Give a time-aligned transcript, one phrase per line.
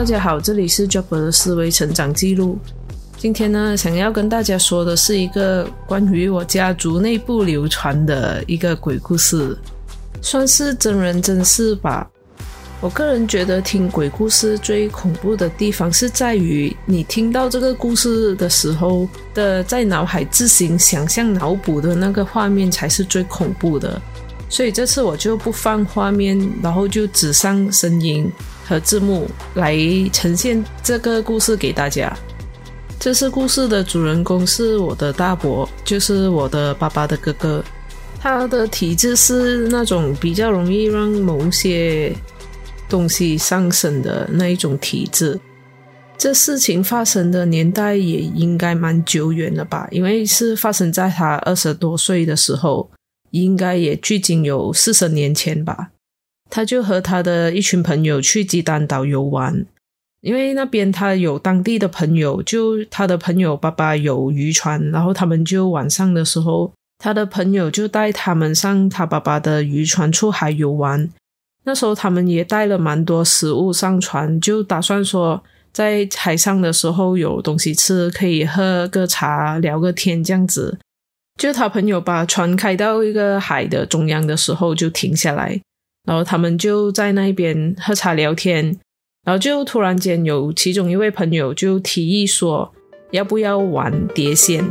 [0.00, 2.58] 大家好，这里是 j o b 的思维成长记录。
[3.18, 9.54] 今天呢，想要跟大家说的是一个关于我家族内部流传的一个鬼故事，
[10.22, 12.08] 算是真人真事吧。
[12.80, 24.00] 我个人觉得听鬼故事最恐怖的地方是在于，你听到这个故事的时候的在脑海自行想象脑补的那个画面才是最恐怖的。
[24.48, 28.32] 所以这次我就不放画面，然后就只上声音
[28.70, 29.76] 和字幕来
[30.12, 32.16] 呈现这个故事给大家。
[32.98, 37.64] 这次故事的主人公是我的大伯，就是我的爸爸的哥哥。
[38.20, 42.14] 他的体质是那种比较容易让某些。
[42.88, 45.38] 东西上升的那一种体质，
[46.18, 49.86] 这事情发生的年代也应该蛮久远了吧？
[49.92, 52.90] 因为是发生在他二十多岁的时候，
[53.30, 55.90] 应该也距今有四十年前吧。
[56.50, 59.64] 他就和他的一群朋友去鸡蛋岛游玩，
[60.20, 71.08] 因为那边他有当地的朋友，就他的朋友爸爸有渔船，然后他们就晚上的时候，他的朋友就带他们上他爸爸的渔船出海游玩。
[71.64, 75.42] 那时候他们也带了蛮多食物上船，就打算说
[75.72, 80.78] 在海上的时候有东西吃，可以喝个茶、聊个天这样子。
[81.38, 85.60] 就他朋友把船开到一个海的中央的时候，就停下来，
[86.06, 88.64] 然后他们就在那边喝茶聊天，
[89.24, 92.72] 然后就突然间有其中一位朋友就提议说，
[93.10, 94.64] 要不要玩碟仙？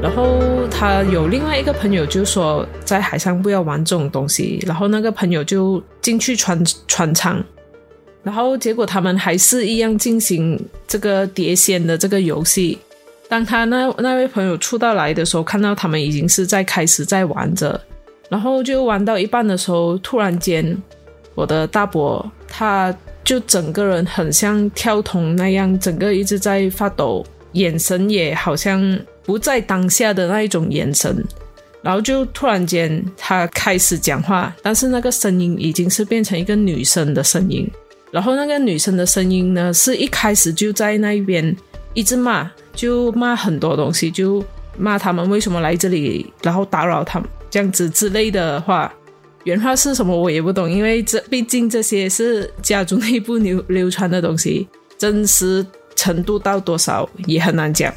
[0.00, 0.38] 然后
[0.70, 4.62] 他有另外一个朋友就说，在海上不要玩这种东西。
[4.64, 7.42] 然后那个朋友就进去船船舱，
[8.22, 12.78] 然后结果他们还是一样进行这个碟仙的这个游戏。
[13.28, 17.80] 当他那那位朋友出到来的时候，看到他们已经是在开始在玩着，
[18.28, 20.76] 然后就玩到一半的时候，突然间
[21.34, 28.98] 我的大伯他就整个人很像跳桶那样，整个一直在发抖，眼神也好像。
[29.28, 31.22] 不在当下的那一种眼神，
[31.82, 37.70] 然后就突然间他开始讲话，但是那个声音已经是变成一个女生的声音，
[38.10, 41.54] 然后那个女生的声音呢，是一开始就在那边
[41.92, 44.42] 一直骂，就骂很多东西，就
[44.78, 48.92] 骂他们为什么来这里，然后打扰他们这样子之类的话。
[49.44, 55.64] 原话是什么我也不懂，因为这毕竟这些是家族内部流流传的东西，真实
[55.94, 57.94] 程度到多少也很难讲。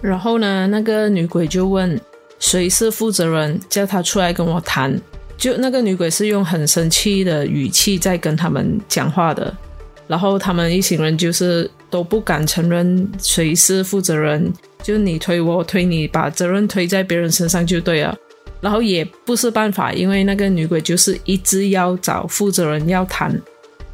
[0.00, 1.98] 然后呢，那个女鬼就问
[2.38, 5.00] 谁是负责人，叫他出来跟我谈。
[5.36, 9.52] 就那个女鬼是用很生气的语气在跟他们讲话的。
[10.06, 18.16] 然后他们一行人就是都不敢承认谁是负责人，就你推我推你，把责任推在别人身上就对了。
[18.64, 23.38] 然后也不是办法，因为那个女鬼就是一直要找负责人要谈。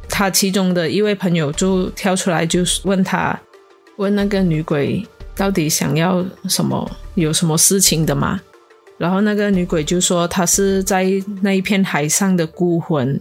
[0.07, 3.37] 他其中的一位朋友就跳出来，就是问他，
[3.97, 5.05] 问那个女鬼。
[5.33, 6.89] 到底想要什么？
[7.15, 8.39] 有什么事情的吗？
[8.97, 11.09] 然后那个女鬼就说，她是在
[11.41, 13.19] 那一片海上的孤魂，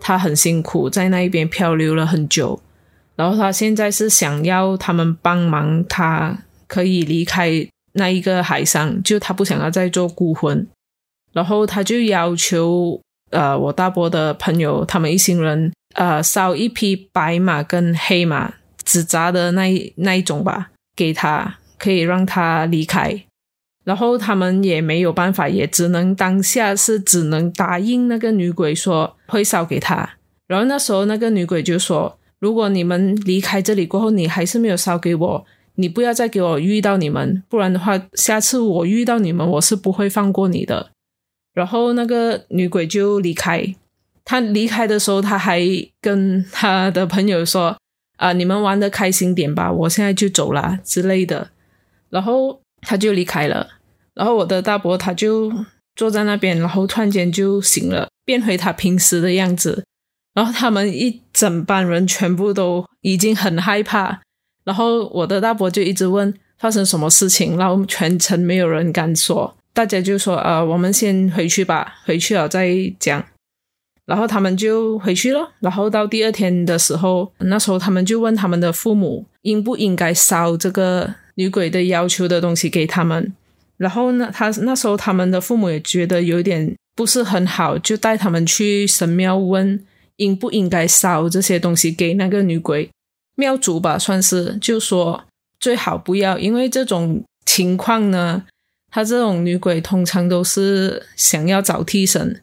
[0.00, 2.58] 她很辛苦，在那一边漂流了很久。
[3.16, 10.66] 然后她现在是想要他们帮忙，她可以离开那一个海上，就她不想要再做孤魂。
[11.32, 13.00] 然后他就要求，
[13.30, 20.70] 呃，我大伯的朋友他们一行人，呃，烧一匹白马跟黑马纸扎的那一那一种吧。
[20.96, 23.24] 给他可以让他离开，
[23.84, 30.16] 然后他们也没有办法，也只能当下是只能答应那个女鬼说会烧给他。
[30.48, 35.46] 然后那时候那个女鬼就说：“如果你们离开这里过后，你还是没有烧给我，
[35.76, 40.90] 你不要再给我遇到你们，不然的话，下次我遇到你们，我是不会放过你的。”
[41.54, 43.74] 然后那个女鬼就离开。
[44.24, 45.60] 她离开的时候，她还
[46.00, 47.76] 跟她的朋友说。
[48.18, 51.50] 啊，你们玩的开心点吧，我现在就走了之类的，
[52.10, 53.68] 然后他就离开了，
[54.12, 55.52] 然后我的大伯他就
[55.94, 59.84] 坐在那边，然后突然间就醒了，变回他平时的样子，
[60.34, 64.20] 然后他们一整班人全部都已经很害怕，
[64.64, 73.24] 然后我的大伯就一直问发生什么事情，然后全程没有人敢说，大家就说啊，我们先回去吧，回去了再讲。
[74.06, 75.48] 然后他们就回去了。
[75.60, 83.32] 然后到第二天的时候，那时候他们就问他们的父母应不应该烧这个女鬼的要求的东西给他们。
[83.76, 89.80] 然后呢，他那时候他们的父母也觉得有点不是很好，就带他们去神庙问
[90.16, 92.90] 应不应该烧这些东西给那个女鬼
[93.36, 95.22] 庙主吧，算是就说
[95.60, 98.42] 最好不要，因为这种情况呢，
[98.90, 102.42] 他这种女鬼通常都是想要找替身。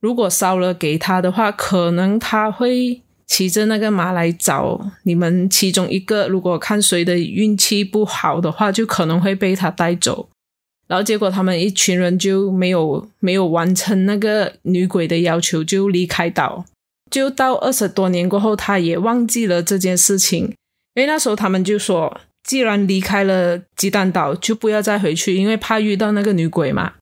[0.00, 10.28] 如果烧了给他的话，可能他会骑着那个马来找你们其中一个，如果看谁的运气不好的话，就可能会被他带走。
[10.86, 16.66] 然后结果他们一群人就没有没有完成那个女鬼的要求，就离开岛。
[17.10, 20.44] 就到二十多年过后，他也忘记了这件事情，
[20.94, 26.92] 因为那时候他们就说，既然离开了鸡蛋岛，就不要再回去，因为怕遇到那个女鬼嘛。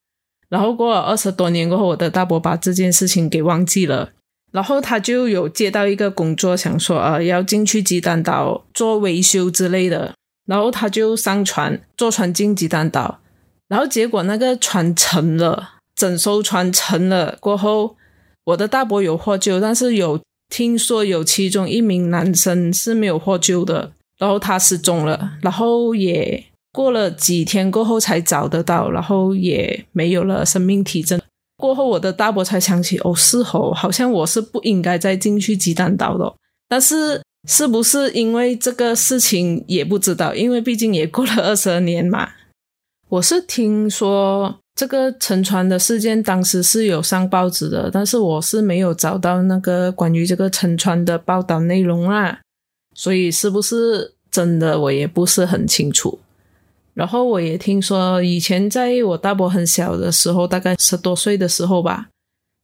[0.49, 4.11] 然后过了二十多年过后，我的大伯把这件事情给忘记了。
[4.53, 10.15] 然后他就有接到一个工作，想说呃要进去鸡蛋岛做维修之类的。
[10.47, 13.21] 然后他就上船坐船进鸡蛋岛，
[13.69, 17.97] 然后结果那个船沉了，整艘船沉了过后。
[18.45, 23.93] 我的大伯有获救，但是有听说有其中一名男生是没有获救的，
[24.23, 26.41] 然后他失踪了，然后也
[26.73, 31.21] 过了几天过后才找得到，然后也没有了生命体征。
[31.57, 36.33] 过后我的大伯才想起，哦，是哦，好像我是不应该再进去鸡蛋岛的，
[36.69, 42.29] 但是是不是因为这个事情也不知道，因为毕竟也过了二十年嘛。
[43.09, 44.59] 我是听说。
[44.75, 52.41] 这个沉船的事件当时是有上报纸的，但是我是没有找到那个关于这个沉船的报道内容啦，
[52.95, 56.19] 所以是不是真的我也不是很清楚。
[56.95, 62.09] 然后我也听说，以前在我大伯很小的时候，大概十多岁的时候吧，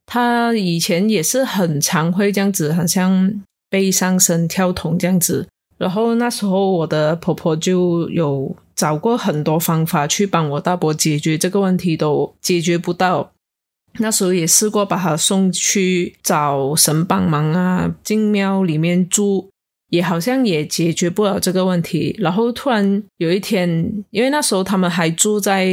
[0.05, 5.47] 他以前也是很常会这样子，好像背上身跳桶这样子。
[5.77, 8.55] 然后那时候我的婆婆就有。
[8.79, 13.29] 找过很多方法去帮我大伯解决这个问题，都解决不到。
[13.97, 19.49] 那时候也试过把他送去找神帮忙啊，进庙里面住，
[19.89, 22.15] 也好像也解决不了这个问题。
[22.19, 23.69] 然后突然有一天，
[24.11, 25.67] 因为那时候他们还住在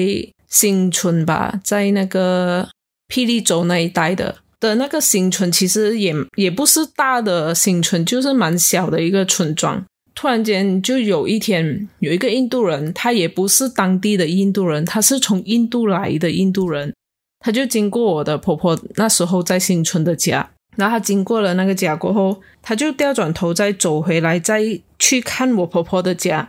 [0.48, 2.68] 新村吧，在那个
[3.08, 9.84] 霹雳州那一带的的那个新村，其实也也不是大的新村，就是蛮小的一个村庄。
[10.14, 16.94] 突然间，就有一天，有一个印度人，他也不是当地的印度人，他是从印度来的印度人，
[17.40, 26.48] 他就经过我的婆婆那时候在新村的家，然后他经过了那个家过后，他就调转头再走回来，再去看我婆婆的家，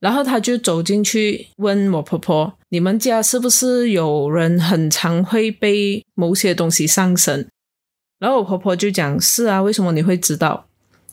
[0.00, 7.48] 然后他就走进去问我婆婆：“你们家是不是有人很常会被某些东西上身？”
[8.20, 10.66] 然后我婆婆就讲：“是啊，为什么你会知道？”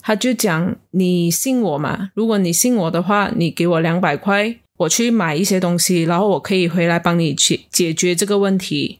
[0.04, 2.10] 他就讲：“你信我嘛？
[2.13, 9.00] 如果你信我的话，你给我两百块，我去买一些东西，然后我可以回来帮你去解决这个问题。”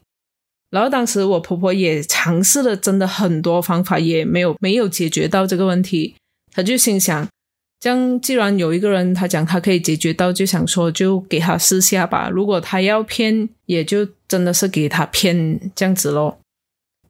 [0.72, 6.16] 然后当时我婆婆也尝试了，真的很多方法也没有没有解决到这个问题。
[6.52, 7.28] 她就心想
[7.78, 12.28] ：“这样既然有一个人他讲他可以解决到，就想说就给他试下吧。
[12.28, 16.40] 如果他要骗，也就真的是给他骗这样子咯。”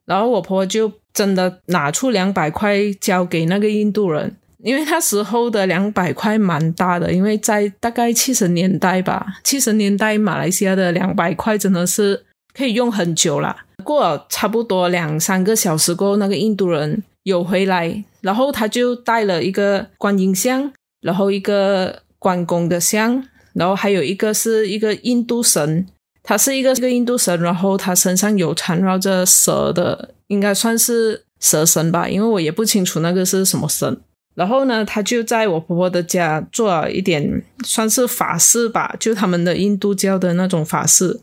[0.05, 0.93] 然后我婆婆就。
[1.15, 13.57] 真的拿出两百块交给那个印度人，因为那时候的两百块蛮大的，因为在大概七十年代吧，七十年代马来西亚的两百块真的是可以用很久了。
[13.85, 25.87] 过了差不多两三个小时过后，那个印度人有回来，然后他就带了一个观音像，然后一个关公的像，然后还有一个是一个印度神。
[26.25, 34.01] 他是一个一个印度神，然后他身上有缠绕着蛇的，应该算是蛇神吧，因为我也不清楚那个是什么神。
[34.37, 41.21] 然后呢，他就在我婆婆的家做了一点算是法事吧，就他们的印度教的那种法事。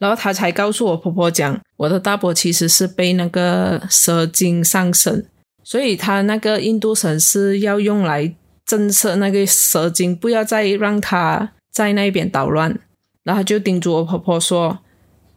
[0.00, 5.24] 然后他才告诉我婆婆讲，我的大伯其实是被那个蛇精上身，
[5.62, 12.76] 所以他那个印度神是要用来震慑那个蛇精，不要再让他在那边捣乱。
[13.22, 14.78] 然后就叮嘱我婆婆说：“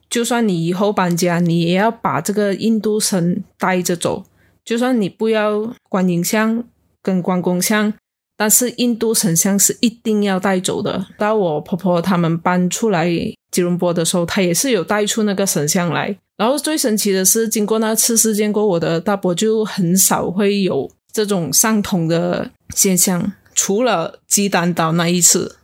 [0.10, 4.24] 就算你以后搬家，你也要把这个印度神带着走。
[4.64, 6.64] 就算你不要观音像
[7.02, 7.94] 跟关公像，
[8.38, 11.06] 但是印度神像是一定要带走的。
[11.18, 13.12] 到我婆婆他们搬出来
[13.54, 16.18] 吉隆坡的时候，他也是有带出那个神像来。
[16.36, 25.58] 然后最神奇的是，经过那次事件过，我的大伯就很少会有这种上通的现象，除了鸡蛋岛那一次。”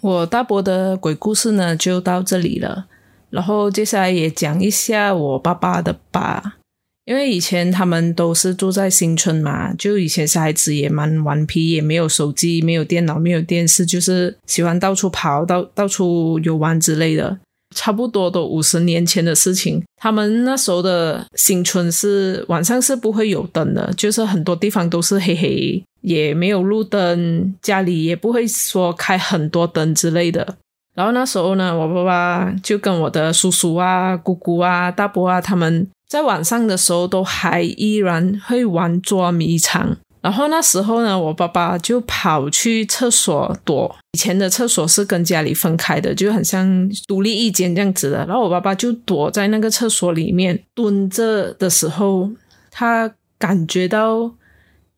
[0.00, 2.86] 我大伯的鬼故事呢，就到这里了。
[3.30, 6.56] 然后接下来也讲一下我爸爸的吧，
[7.04, 17.38] 因为以前他们都是住在新村嘛，就以前小孩子也蛮顽皮，也没有手机，没有电脑，没有电视，就是喜欢到处跑，到到处游玩之类的。
[17.74, 30.56] 差不多都五十年前的事情，他们那时候的新村是晚上是不会有灯的，就是很多地方都是黑黑，也没有路灯，家里也不会说开很多灯之类的。
[30.94, 39.96] 然后那时候呢，我爸爸就跟我的叔叔啊、姑姑啊、大伯啊，他们在晚上的时候都还依然会玩捉迷藏。
[40.20, 43.96] 然后那时候呢，我爸爸就跑去厕所躲。
[44.12, 48.18] 以前的厕所是跟家里分开的，就很像独立一间这样子的。
[48.26, 52.28] 然后我爸爸就躲在那个厕所里面蹲着的时候，
[52.70, 54.30] 他感觉到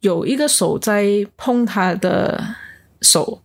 [0.00, 2.42] 有一个手在碰他的
[3.02, 3.40] 手。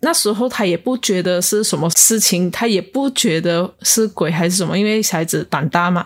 [0.00, 6.04] 那时候他也不觉得是什么事情，他也不觉得是鬼还是什么，因为小孩子胆大嘛。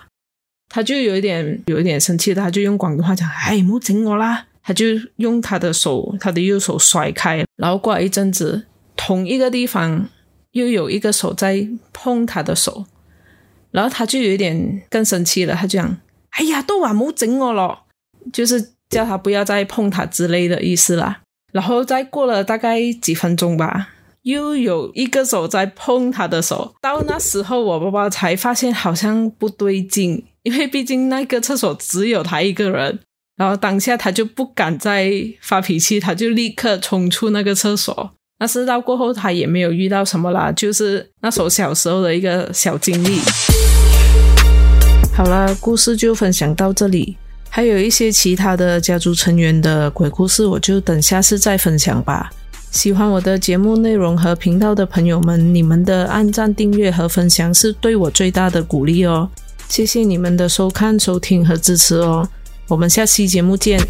[0.71, 4.87] 他就有一点有一点生气，他就用广东话讲：“哎，莫整我啦！”他就
[5.17, 10.09] 用他的手，他的右手甩开，然后过了一阵子，同一个地方
[10.53, 12.85] 又有一个手在碰他的手，
[13.73, 15.99] 然后他就有一点更生气了，他就讲
[16.39, 17.81] ：“哎呀，都话莫整我咯！”
[18.33, 21.21] 就是叫他不要再碰他之类的意思啦。
[21.53, 23.89] 然后再过了大概几分钟吧，
[24.23, 30.25] 又有一个手在碰他的手，到那时候我爸爸才发现好像不对劲。
[30.43, 32.99] 因为毕竟那个厕所只有他一个人，
[33.37, 35.13] 然后当下他就不敢再
[35.43, 38.11] 发脾气，他就立刻冲出那个厕所。
[38.39, 43.19] 那事到过后，他也没有遇到什么啦，就是那时候小时候的一个小经历。
[45.15, 47.19] 好了，故事就分享到这里，
[47.51, 52.31] 还有一些其他的家族成员的鬼故事，我就等下次再分享吧。
[52.71, 59.29] 喜欢我的节目内容和频道的朋友们，你们的按赞、订阅和分享是对我最大的鼓励哦。
[59.69, 62.29] 谢谢你们的收看、收听和支持哦，
[62.69, 63.81] 我们下期节目见。